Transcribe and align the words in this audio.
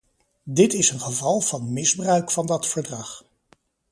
Dit 0.49 0.73
is 0.73 0.89
een 0.89 0.99
geval 0.99 1.41
van 1.41 1.73
misbruik 1.73 2.31
van 2.31 2.45
dat 2.45 2.67
verdrag. 2.67 3.25